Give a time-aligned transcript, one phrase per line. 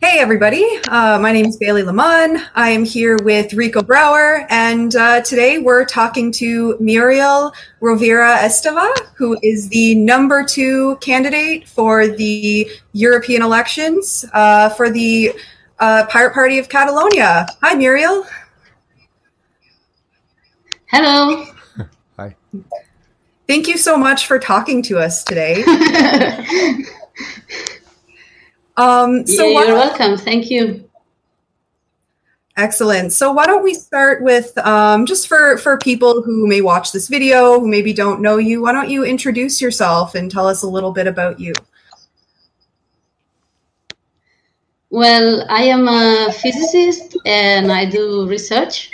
[0.00, 0.64] Hey, everybody.
[0.86, 2.40] Uh, my name is Bailey Lamon.
[2.54, 7.52] I am here with Rico Brower, and uh, today we're talking to Muriel
[7.82, 15.32] Rovira Esteva, who is the number two candidate for the European elections uh, for the
[15.80, 17.48] uh, Pirate Party of Catalonia.
[17.60, 18.24] Hi, Muriel.
[20.86, 21.44] Hello.
[22.16, 22.36] Hi.
[23.48, 25.64] Thank you so much for talking to us today.
[28.78, 30.16] Um, so yeah, you're welcome.
[30.16, 30.88] Thank you.
[32.56, 33.12] Excellent.
[33.12, 37.08] So why don't we start with um, just for for people who may watch this
[37.08, 40.68] video who maybe don't know you, why don't you introduce yourself and tell us a
[40.68, 41.52] little bit about you?
[44.90, 48.90] Well, I am a physicist and I do research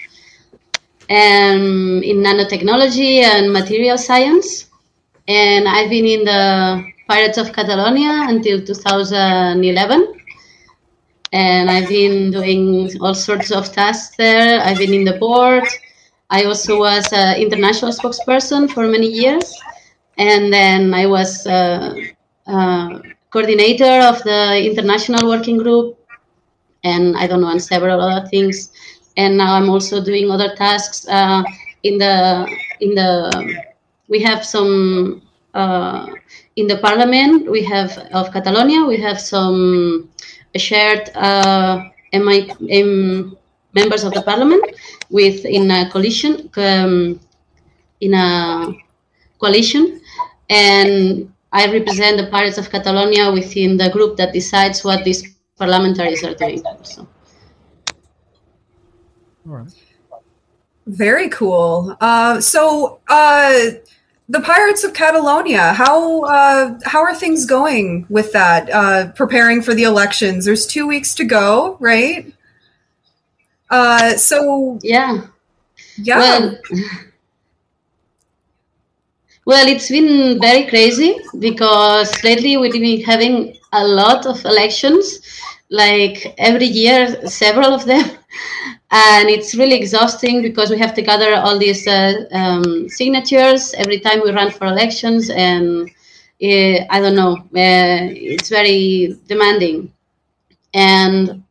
[1.11, 4.67] um, in nanotechnology and material science.
[5.29, 10.15] And I've been in the Pirates of Catalonia until 2011.
[11.33, 14.61] And I've been doing all sorts of tasks there.
[14.61, 15.65] I've been in the board.
[16.31, 19.53] I also was an international spokesperson for many years.
[20.17, 21.95] And then I was uh,
[22.47, 25.99] uh, coordinator of the international working group.
[26.85, 28.71] And I don't know, and several other things.
[29.17, 31.43] And now I'm also doing other tasks uh,
[31.83, 32.47] in the
[32.81, 33.65] in the.
[34.09, 35.24] We have some
[35.55, 40.11] in the parliament we have of Catalonia we have some
[40.57, 43.37] shared uh, MI, um,
[43.75, 44.65] members of the parliament
[45.11, 47.21] with in a coalition um,
[48.01, 48.73] in a
[49.39, 50.01] coalition
[50.51, 55.23] and I represent the Pirates of Catalonia within the group that decides what these
[55.59, 56.63] parliamentaries are doing.
[56.83, 57.07] So.
[59.47, 59.73] All right.
[60.87, 61.97] Very cool.
[62.01, 63.71] Uh, so, uh,
[64.29, 65.73] the Pirates of Catalonia.
[65.75, 68.71] How uh, how are things going with that?
[68.71, 70.45] Uh, preparing for the elections.
[70.45, 72.33] There's two weeks to go, right?
[73.71, 75.27] Uh, so yeah,
[75.97, 76.19] yeah.
[76.19, 76.59] Well,
[79.45, 85.19] well, it's been very crazy because lately we've been having a lot of elections,
[85.71, 88.05] like every year, several of them.
[88.91, 93.99] And it's really exhausting because we have to gather all these uh, um, signatures every
[93.99, 95.89] time we run for elections and
[96.43, 99.93] uh, i don't know uh, it's very demanding.
[100.75, 101.43] And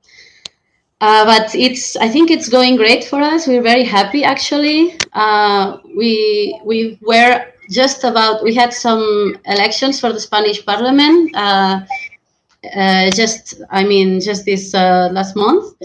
[1.01, 3.47] uh, but it's i think it's going great for us.
[3.47, 4.97] We're very happy actually.
[5.13, 11.31] Uh, we we were just about we had some elections for the spanish parliament
[12.75, 15.75] uh, just i mean just this last month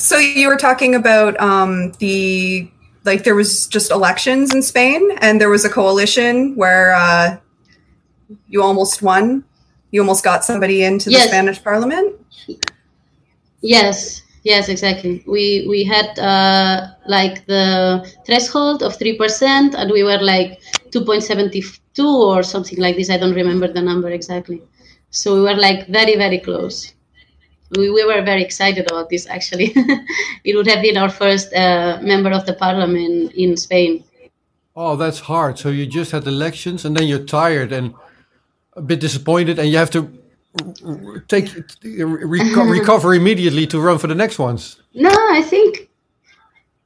[0.00, 2.70] so you were talking about um, the
[3.04, 7.36] like there was just elections in Spain, and there was a coalition where uh,
[8.48, 9.44] you almost won.
[9.90, 11.28] You almost got somebody into the yes.
[11.28, 12.16] Spanish Parliament.
[13.60, 15.22] Yes, yes, exactly.
[15.26, 20.60] We we had uh, like the threshold of three percent, and we were like
[20.90, 21.62] two point seventy
[21.92, 23.10] two or something like this.
[23.10, 24.62] I don't remember the number exactly.
[25.10, 26.94] So we were like very very close
[27.76, 29.72] we, we were very excited about this actually.
[30.44, 34.04] it would have been our first uh, member of the parliament in Spain.
[34.74, 35.58] Oh, that's hard.
[35.58, 37.94] So you just had elections and then you're tired and
[38.74, 40.10] a bit disappointed and you have to
[41.28, 41.46] take
[41.84, 44.80] reco recover immediately to run for the next ones.
[44.94, 45.88] No, I think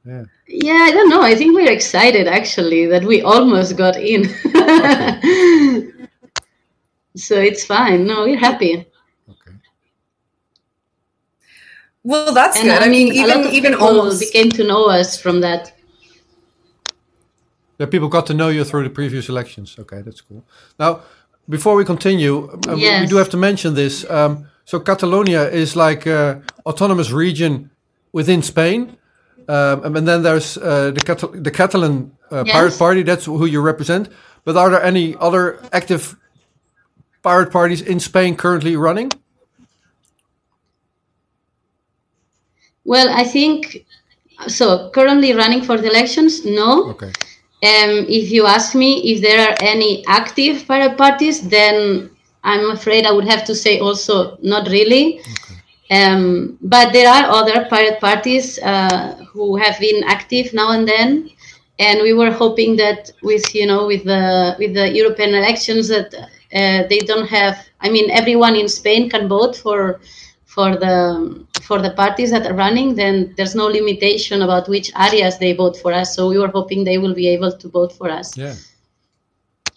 [0.05, 0.25] yeah.
[0.47, 1.21] yeah, I don't know.
[1.21, 4.25] I think we're excited actually that we almost got in.
[7.15, 8.05] so it's fine.
[8.05, 8.85] No, we're happy.
[9.29, 9.57] Okay.
[12.03, 12.83] Well, that's and good.
[12.83, 15.73] I mean, even even almost became to know us from that.
[17.79, 19.75] Yeah, people got to know you through the previous elections.
[19.79, 20.43] Okay, that's cool.
[20.79, 21.01] Now,
[21.49, 23.01] before we continue, uh, yes.
[23.01, 24.09] we do have to mention this.
[24.09, 27.69] Um, so, Catalonia is like an autonomous region
[28.13, 28.97] within Spain,
[29.47, 32.53] um, and then there's uh, the, Catal- the Catalan uh, yes.
[32.53, 33.03] Pirate Party.
[33.03, 34.09] That's who you represent.
[34.45, 36.15] But are there any other active
[37.25, 39.09] pirate parties in Spain currently running?
[42.91, 43.85] Well, I think
[44.47, 44.91] so.
[44.97, 46.91] Currently running for the elections, no.
[46.91, 47.11] Okay.
[47.69, 52.11] Um, if you ask me if there are any active pirate parties, then
[52.43, 55.19] I'm afraid I would have to say also not really.
[55.19, 55.55] Okay.
[55.97, 61.29] Um, but there are other pirate parties uh, who have been active now and then,
[61.79, 66.09] and we were hoping that with you know with the with the European elections that
[66.89, 67.55] they don't have.
[67.81, 69.99] I mean, everyone in Spain can vote for
[70.55, 75.37] for the for the parties that are running, then there's no limitation about which areas
[75.37, 76.15] they vote for us.
[76.15, 78.37] So we were hoping they will be able to vote for us.
[78.37, 78.55] Yeah.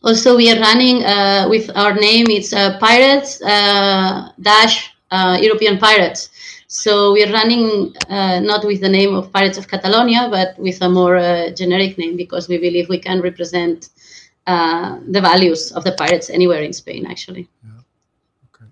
[0.05, 2.27] Also, we are running uh, with our name.
[2.29, 6.31] It's uh, Pirates uh, Dash uh, European Pirates.
[6.69, 10.89] So we're running uh, not with the name of Pirates of Catalonia, but with a
[10.89, 13.89] more uh, generic name because we believe we can represent
[14.49, 17.47] uh, the values of the pirates anywhere in Spain, actually.
[17.63, 17.81] Yeah.
[18.55, 18.65] Okay.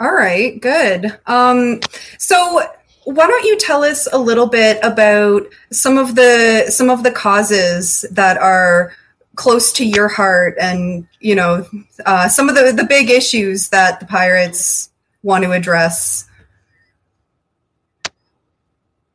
[0.00, 1.16] All right, good.
[1.26, 1.78] Um,
[2.18, 2.60] so
[3.04, 7.12] why don't you tell us a little bit about some of the some of the
[7.12, 8.92] causes that are
[9.36, 11.64] close to your heart and you know
[12.06, 14.90] uh, some of the the big issues that the pirates
[15.22, 16.26] want to address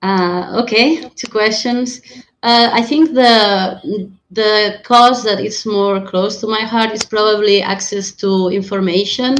[0.04, 2.02] uh, okay two questions
[2.44, 7.62] uh, i think the the cause that is more close to my heart is probably
[7.62, 9.36] access to information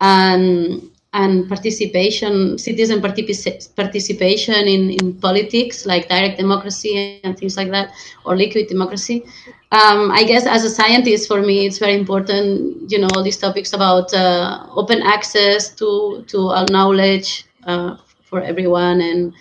[0.00, 0.82] and
[1.16, 7.90] and participation, citizen participation in, in politics, like direct democracy and things like that,
[8.26, 9.24] or liquid democracy.
[9.72, 13.38] Um, I guess as a scientist, for me, it's very important, you know, all these
[13.38, 19.32] topics about uh, open access to, to knowledge uh, for everyone and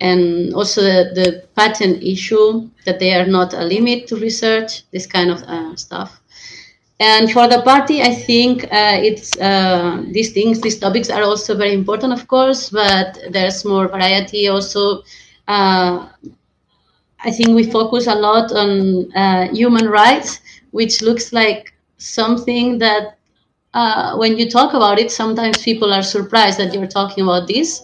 [0.00, 5.06] and also the, the patent issue that they are not a limit to research, this
[5.06, 6.20] kind of uh, stuff.
[6.98, 11.54] And for the party, I think uh, it's uh, these things, these topics are also
[11.54, 14.48] very important, of course, but there's more variety.
[14.48, 15.02] Also,
[15.46, 16.08] uh,
[17.20, 20.40] I think we focus a lot on uh, human rights,
[20.70, 23.18] which looks like something that
[23.74, 27.82] uh, when you talk about it, sometimes people are surprised that you're talking about this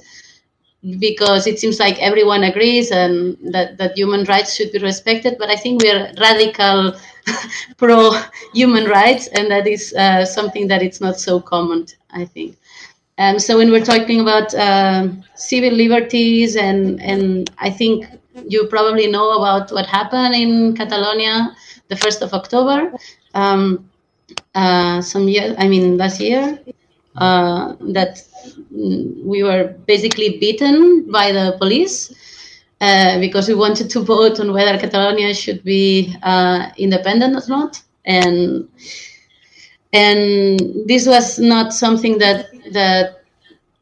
[0.99, 5.37] because it seems like everyone agrees and that, that human rights should be respected.
[5.38, 6.94] But I think we're radical
[7.76, 8.11] pro
[8.52, 12.56] human rights, and that is uh, something that it's not so common, I think.
[13.19, 18.06] Um, so when we're talking about uh, civil liberties, and and I think
[18.49, 21.55] you probably know about what happened in Catalonia
[21.88, 22.93] the first of October.
[23.34, 23.88] Um,
[24.55, 26.58] uh, some year, I mean, last year,
[27.17, 28.23] uh, that
[28.73, 32.12] we were basically beaten by the police
[32.81, 37.81] uh, because we wanted to vote on whether Catalonia should be uh, independent or not,
[38.05, 38.69] and
[39.93, 43.23] and this was not something that that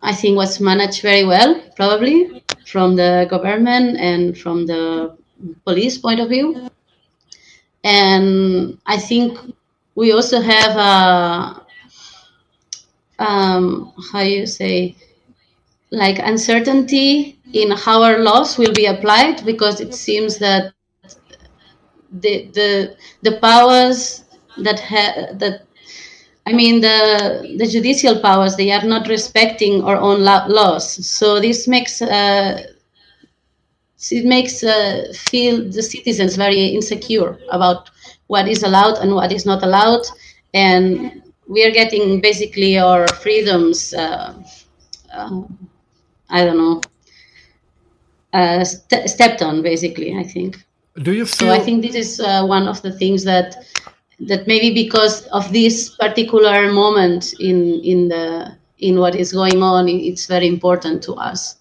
[0.02, 5.16] I think was managed very well, probably from the government and from the
[5.64, 6.68] police point of view.
[7.84, 9.38] And I think
[9.94, 11.66] we also have a
[13.20, 14.96] um, how you say
[15.92, 20.72] like uncertainty in how our laws will be applied because it seems that
[22.12, 24.24] the the the powers
[24.64, 25.66] that ha- that
[26.46, 30.84] I mean the the judicial powers they are not respecting our own la- laws.
[31.06, 32.62] So this makes uh,
[34.10, 37.90] it makes uh, feel the citizens very insecure about
[38.28, 40.02] what is allowed and what is not allowed.
[40.54, 43.92] And we are getting basically our freedoms.
[43.92, 44.40] Uh,
[45.12, 45.42] uh,
[46.30, 46.80] I don't know.
[48.32, 50.16] Uh, st- stepped on, basically.
[50.16, 50.64] I think.
[51.02, 51.48] Do you feel?
[51.48, 53.56] So I think this is uh, one of the things that
[54.20, 59.88] that maybe because of this particular moment in in the in what is going on,
[59.88, 61.56] it's very important to us.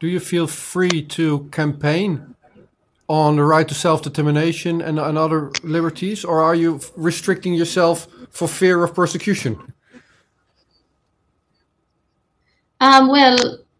[0.00, 2.34] Do you feel free to campaign
[3.08, 8.08] on the right to self determination and, and other liberties, or are you restricting yourself
[8.34, 9.72] for fear of persecution?
[12.80, 13.38] Um, well,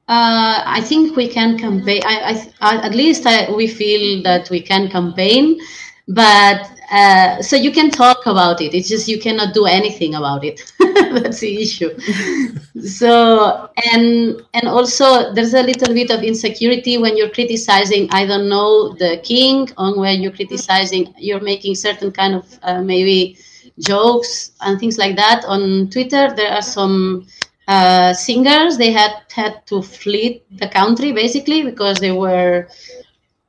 [0.09, 2.01] uh, I think we can campaign.
[2.07, 5.61] I, I, at least I, we feel that we can campaign,
[6.07, 8.75] but uh, so you can talk about it.
[8.75, 10.73] It's just you cannot do anything about it.
[10.79, 11.91] That's the issue.
[12.81, 18.09] so and and also there's a little bit of insecurity when you're criticizing.
[18.13, 21.13] I don't know the king, on where you're criticizing.
[21.19, 23.37] You're making certain kind of uh, maybe
[23.79, 26.33] jokes and things like that on Twitter.
[26.35, 27.27] There are some
[27.67, 32.69] uh, singers they had had to flee the country basically because they were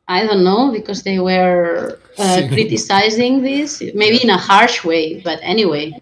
[0.08, 5.40] I don't know because they were uh, criticizing this maybe in a harsh way, but
[5.42, 6.02] anyway.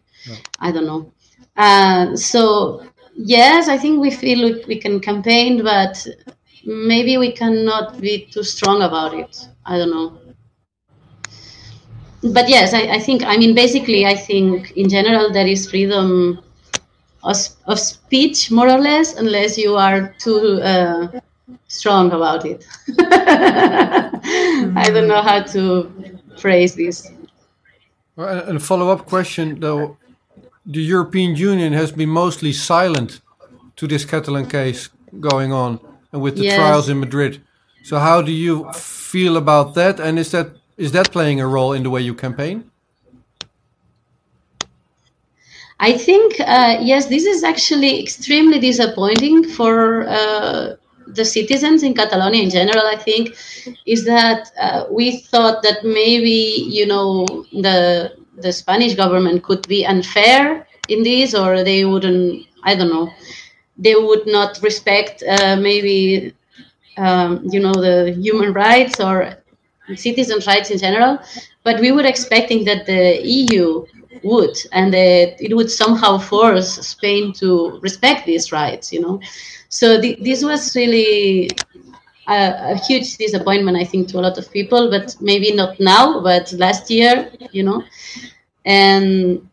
[0.59, 1.11] I don't know.
[1.57, 2.83] Uh, so
[3.15, 6.05] yes, I think we feel we, we can campaign, but
[6.65, 9.47] maybe we cannot be too strong about it.
[9.65, 10.22] I don't know
[12.31, 16.39] but yes, I, I, think, I mean, basically, I think in general there is freedom
[17.23, 21.19] of, of speech, more or less, unless you are too uh,
[21.67, 22.65] strong about it.
[22.99, 27.11] I don't know how to phrase this.
[28.17, 29.97] And a follow up question though
[30.65, 33.21] the European Union has been mostly silent
[33.75, 34.89] to this Catalan case
[35.19, 35.79] going on
[36.11, 36.55] and with the yes.
[36.55, 37.41] trials in Madrid.
[37.83, 39.99] So, how do you feel about that?
[39.99, 42.69] And is that is that playing a role in the way you campaign?
[45.79, 50.75] I think uh, yes, this is actually extremely disappointing for uh,
[51.07, 52.85] the citizens in Catalonia in general.
[52.87, 53.35] I think
[53.85, 59.85] is that uh, we thought that maybe you know the the Spanish government could be
[59.85, 62.45] unfair in this, or they wouldn't.
[62.63, 63.11] I don't know.
[63.77, 66.33] They would not respect uh, maybe
[66.97, 69.42] um, you know the human rights or
[69.95, 71.19] citizens' rights in general.
[71.63, 73.85] But we were expecting that the EU
[74.23, 78.91] would, and that it would somehow force Spain to respect these rights.
[78.93, 79.21] You know,
[79.69, 81.49] so th- this was really
[82.27, 84.89] a, a, huge disappointment, I think, to a lot of people.
[84.89, 87.83] But maybe not now, but last year, you know,
[88.65, 89.49] and.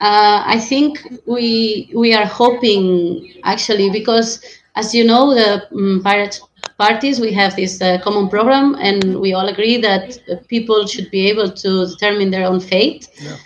[0.00, 4.40] Uh, I think we we are hoping actually because
[4.76, 6.40] as you know the um, pirate
[6.78, 10.18] parties, we have this uh, common program, and we all agree that
[10.48, 13.08] people should be able to determine their own fate.
[13.20, 13.36] Yeah.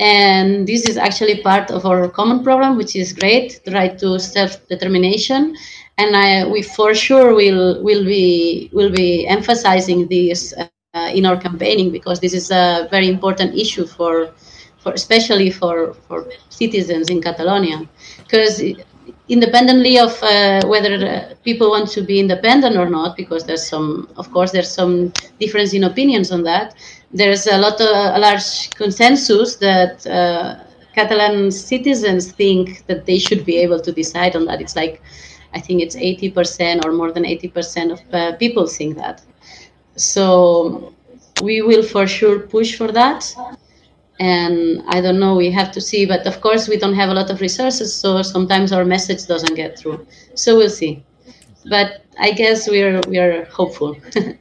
[0.00, 4.18] And this is actually part of our common program, which is great, the right to
[4.18, 5.54] self-determination.
[5.98, 10.54] And I, we for sure will will be will be emphasizing this
[10.94, 14.32] uh, in our campaigning because this is a very important issue for,
[14.78, 17.86] for especially for for citizens in Catalonia,
[18.24, 18.62] because
[19.30, 24.08] independently of uh, whether uh, people want to be independent or not, because there's some,
[24.16, 26.74] of course, there's some difference in opinions on that.
[27.12, 33.44] There's a lot of a large consensus that uh, Catalan citizens think that they should
[33.44, 34.60] be able to decide on that.
[34.60, 35.00] It's like,
[35.54, 39.22] I think it's 80% or more than 80% of uh, people think that.
[39.94, 40.92] So
[41.42, 43.32] we will for sure push for that
[44.20, 47.14] and i don't know we have to see but of course we don't have a
[47.14, 50.06] lot of resources so sometimes our message doesn't get through.
[50.34, 51.04] So we'll see.
[51.68, 53.96] But i guess we're we're hopeful.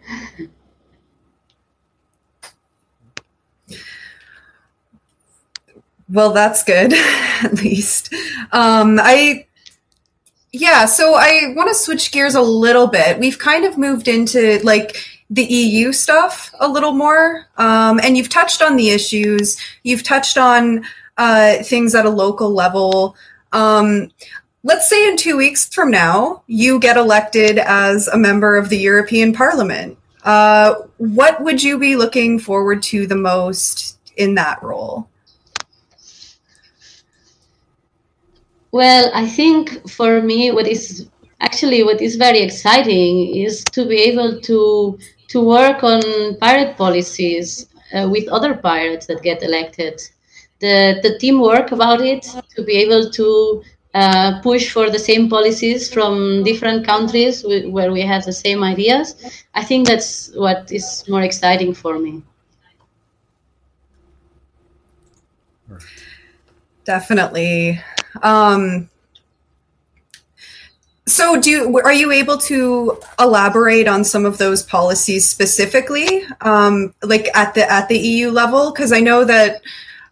[6.11, 6.93] Well that's good
[7.43, 8.13] at least.
[8.51, 9.45] Um, i
[10.51, 13.19] yeah so i want to switch gears a little bit.
[13.19, 14.97] We've kind of moved into like
[15.29, 17.45] the EU stuff a little more.
[17.57, 20.85] Um, and you've touched on the issues, you've touched on
[21.17, 23.15] uh, things at a local level.
[23.51, 24.11] Um,
[24.63, 28.77] let's say in two weeks from now, you get elected as a member of the
[28.77, 29.97] European Parliament.
[30.23, 35.07] Uh, what would you be looking forward to the most in that role?
[38.71, 41.09] Well, I think for me, what is
[41.41, 44.97] actually what is very exciting is to be able to
[45.29, 46.01] to work on
[46.37, 50.01] pirate policies uh, with other pirates that get elected.
[50.59, 52.23] The, the teamwork about it
[52.55, 58.01] to be able to uh, push for the same policies from different countries where we
[58.01, 59.15] have the same ideas.
[59.53, 62.23] I think that's what is more exciting for me.
[66.85, 67.79] Definitely.
[68.23, 68.89] Um,
[71.09, 77.27] so, do are you able to elaborate on some of those policies specifically, um, like
[77.35, 78.71] at the at the EU level?
[78.71, 79.61] Because I know that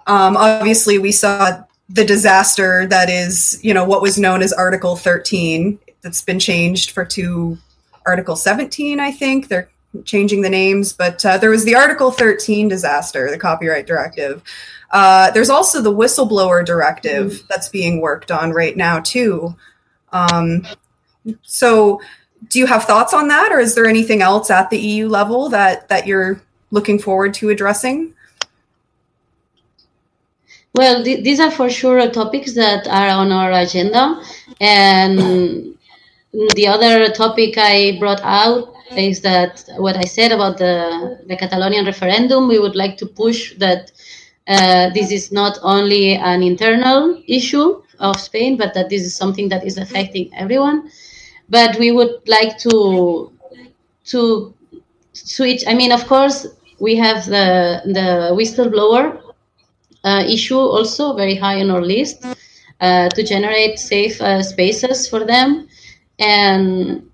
[0.08, 4.96] um, obviously we saw the disaster that is, you know, what was known as Article
[4.96, 5.80] 13.
[6.02, 7.58] That's been changed for to
[8.06, 9.00] Article 17.
[9.00, 9.70] I think they're
[10.04, 14.44] changing the names, but uh, there was the Article 13 disaster, the copyright directive.
[14.92, 17.46] Uh, there's also the whistleblower directive mm-hmm.
[17.50, 19.56] that's being worked on right now too.
[20.12, 20.66] Um,
[21.42, 22.02] so,
[22.50, 25.50] do you have thoughts on that, or is there anything else at the EU level
[25.50, 26.42] that that you're
[26.72, 28.14] looking forward to addressing?
[30.76, 34.22] Well, th- these are for sure topics that are on our agenda,
[34.62, 35.76] and
[36.56, 41.86] the other topic I brought out is that what I said about the the Catalonian
[41.86, 42.48] referendum.
[42.48, 43.92] We would like to push that
[44.48, 49.50] uh, this is not only an internal issue of Spain, but that this is something
[49.50, 50.90] that is affecting everyone
[51.50, 53.32] but we would like to
[54.06, 54.54] to
[55.14, 55.64] switch.
[55.68, 56.48] I mean, of course,
[56.80, 59.22] we have the the whistleblower
[60.04, 62.26] uh, issue also very high on our list
[62.82, 65.68] uh, to generate safe uh, spaces for them,
[66.20, 67.10] and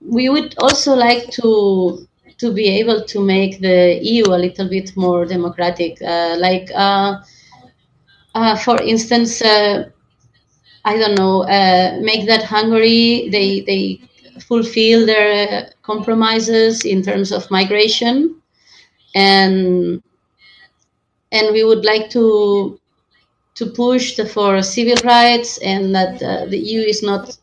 [0.00, 2.06] we would also like to
[2.38, 6.70] to be able to make the EU a little bit more democratic, uh, like.
[6.74, 7.20] Uh,
[8.32, 9.42] uh, for instance,
[10.84, 14.00] I don't know, uh, make that Hungary they they
[14.40, 18.40] fulfill their compromises in terms of migration,
[19.14, 20.02] and
[21.32, 22.78] and we would like to
[23.56, 27.36] to push the, for civil rights and that uh, the EU is not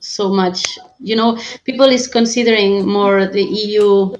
[0.00, 0.78] so much.
[1.00, 4.14] You know, people is considering more the EU.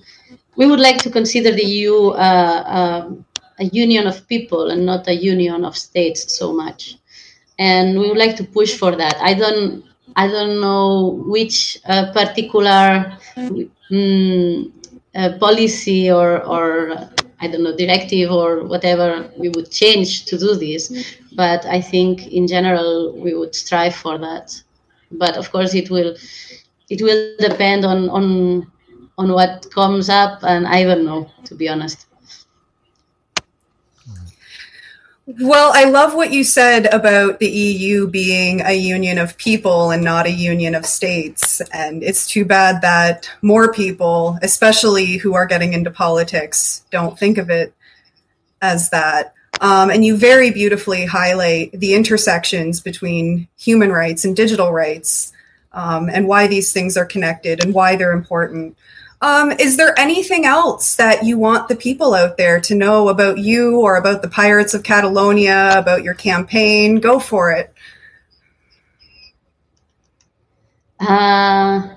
[0.56, 3.24] We would like to consider the EU uh, um,
[3.58, 6.96] a union of people and not a union of states so much.
[7.58, 9.16] And we would like to push for that.
[9.20, 9.84] I don't
[10.16, 14.72] I don't know which uh, particular um,
[15.14, 16.92] uh, policy or, or
[17.40, 22.26] I don't know directive or whatever we would change to do this, but I think
[22.28, 24.62] in general we would strive for that.
[25.10, 26.14] But of course, it will
[26.88, 28.66] it will depend on on
[29.18, 32.06] on what comes up, and I don't know to be honest.
[35.40, 40.02] Well, I love what you said about the EU being a union of people and
[40.02, 41.60] not a union of states.
[41.72, 47.38] And it's too bad that more people, especially who are getting into politics, don't think
[47.38, 47.72] of it
[48.60, 49.34] as that.
[49.60, 55.32] Um, and you very beautifully highlight the intersections between human rights and digital rights
[55.72, 58.76] um, and why these things are connected and why they're important.
[59.22, 63.38] Um, is there anything else that you want the people out there to know about
[63.38, 66.96] you or about the Pirates of Catalonia, about your campaign?
[66.96, 67.72] Go for it.
[70.98, 71.94] Uh,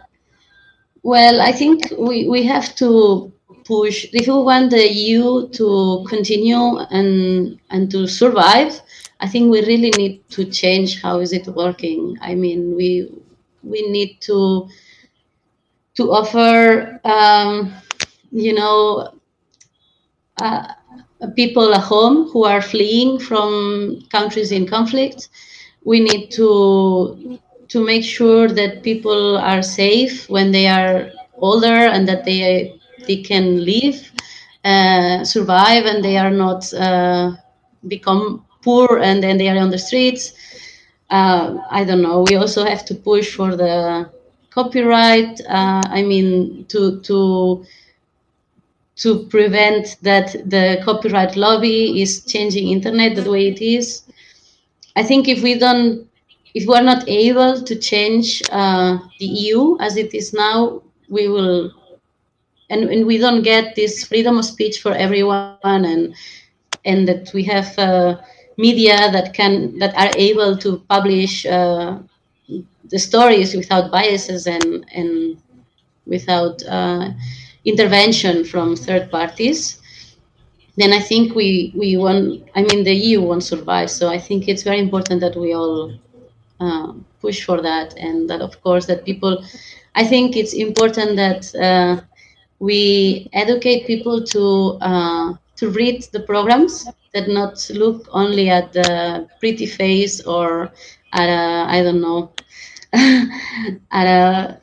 [1.01, 3.33] well, I think we, we have to
[3.65, 8.79] push, if we want the EU to continue and, and to survive,
[9.19, 12.19] I think we really need to change how is it working.
[12.21, 13.11] I mean, we,
[13.63, 14.69] we need to
[15.95, 17.73] to offer, um,
[18.31, 19.13] you know,
[20.41, 20.67] uh,
[21.35, 25.29] people a home who are fleeing from countries in conflict.
[25.83, 32.07] We need to to make sure that people are safe when they are older and
[32.07, 33.97] that they they can live,
[34.63, 37.31] uh, survive, and they are not uh,
[37.87, 40.33] become poor and then they are on the streets.
[41.09, 42.25] Uh, I don't know.
[42.29, 44.09] We also have to push for the
[44.55, 45.41] copyright.
[45.41, 47.65] Uh, I mean, to to
[48.95, 54.03] to prevent that the copyright lobby is changing internet the way it is.
[54.95, 56.07] I think if we don't,
[56.53, 61.71] if we're not able to change uh, the EU as it is now, we will,
[62.69, 66.15] and, and we don't get this freedom of speech for everyone, and
[66.85, 68.15] and that we have uh,
[68.57, 71.99] media that can that are able to publish uh,
[72.89, 75.37] the stories without biases and and
[76.05, 77.09] without uh,
[77.65, 79.79] intervention from third parties,
[80.77, 82.43] then I think we we won't.
[82.55, 83.89] I mean, the EU won't survive.
[83.89, 85.93] So I think it's very important that we all
[86.59, 89.43] uh, push for that, and that of course that people.
[89.95, 92.01] I think it's important that uh,
[92.59, 99.27] we educate people to uh, to read the programs, that not look only at the
[99.39, 100.71] pretty face or
[101.15, 102.31] at a I don't know
[103.91, 104.59] at a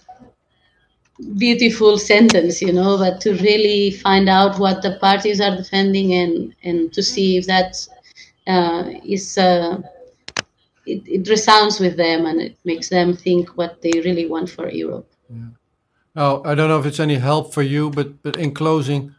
[1.36, 6.54] beautiful sentence, you know, but to really find out what the parties are defending and,
[6.62, 7.86] and to see if that
[8.46, 9.80] uh, is uh,
[10.86, 14.68] it, it, resounds with them and it makes them think what they really want for
[14.68, 15.08] Europe.
[15.28, 15.50] Yeah.
[16.14, 19.14] Now, I don't know if it's any help for you, but, but in closing,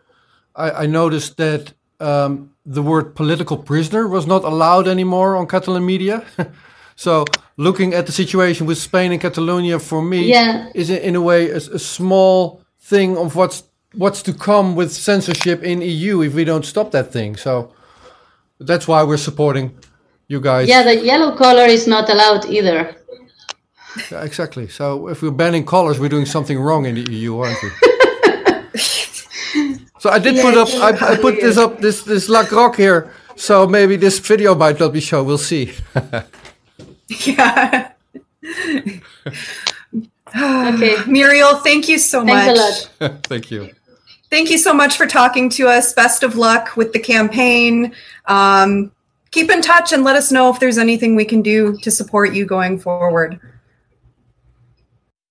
[0.56, 5.86] I, I noticed that um, the word political prisoner was not allowed anymore on Catalan
[5.86, 6.26] media.
[6.96, 7.26] So
[7.58, 10.70] looking at the situation with Spain and Catalonia for me yeah.
[10.74, 15.64] is in a way a, a, small thing of what's what's to come with censorship
[15.64, 17.36] in EU if we don't stop that thing.
[17.36, 17.74] So
[18.60, 19.78] that's why we're supporting
[20.28, 20.68] you guys.
[20.68, 22.96] Yeah, the yellow color is not allowed either.
[24.12, 24.68] Yeah, exactly.
[24.68, 27.70] So if we're banning colors, we're doing something wrong in the EU, aren't we?
[30.00, 30.70] so I did yeah, put up.
[30.70, 31.80] I, I, put this up.
[31.80, 33.12] This this llaç groc here.
[33.36, 35.26] So maybe this video might not be shown.
[35.26, 35.74] We'll see.
[37.26, 37.92] Yeah.
[40.36, 40.98] okay.
[41.08, 43.12] Muriel, thank you so Thanks much.
[43.24, 43.70] thank you.
[44.30, 45.94] Thank you so much for talking to us.
[45.94, 47.94] Best of luck with the campaign.
[48.26, 48.92] Um,
[49.32, 52.34] keep in touch and let us know if there's anything we can do to support
[52.34, 53.40] you going forward.